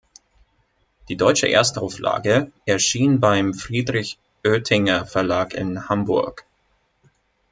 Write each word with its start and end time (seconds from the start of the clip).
Die 1.09 1.15
deutsche 1.15 1.47
Erstauflage 1.47 2.51
erschien 2.65 3.19
beim 3.19 3.53
Friedrich 3.53 4.17
Oetinger 4.43 5.05
Verlag 5.05 5.53
in 5.53 5.89
Hamburg. 5.89 6.43